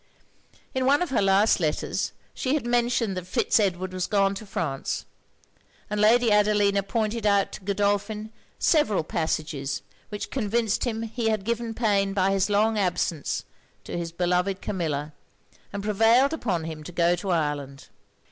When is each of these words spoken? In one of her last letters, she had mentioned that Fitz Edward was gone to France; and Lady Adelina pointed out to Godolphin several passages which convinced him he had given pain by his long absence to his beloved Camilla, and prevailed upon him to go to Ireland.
In 0.73 0.87
one 0.87 1.03
of 1.03 1.11
her 1.11 1.21
last 1.21 1.59
letters, 1.59 2.11
she 2.33 2.55
had 2.55 2.65
mentioned 2.65 3.15
that 3.15 3.27
Fitz 3.27 3.59
Edward 3.59 3.93
was 3.93 4.07
gone 4.07 4.33
to 4.33 4.47
France; 4.47 5.05
and 5.91 6.01
Lady 6.01 6.31
Adelina 6.31 6.81
pointed 6.81 7.23
out 7.27 7.51
to 7.51 7.61
Godolphin 7.61 8.31
several 8.57 9.03
passages 9.03 9.83
which 10.09 10.31
convinced 10.31 10.85
him 10.85 11.03
he 11.03 11.29
had 11.29 11.43
given 11.45 11.75
pain 11.75 12.13
by 12.15 12.31
his 12.31 12.49
long 12.49 12.79
absence 12.79 13.45
to 13.83 13.95
his 13.95 14.11
beloved 14.11 14.59
Camilla, 14.59 15.13
and 15.71 15.83
prevailed 15.83 16.33
upon 16.33 16.63
him 16.63 16.83
to 16.83 16.91
go 16.91 17.15
to 17.17 17.29
Ireland. 17.29 17.89